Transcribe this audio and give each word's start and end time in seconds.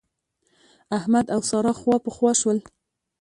احمد 0.97 1.25
او 1.33 1.41
سارا 1.49 1.73
خواپخوا 1.81 2.31
شول. 2.41 2.59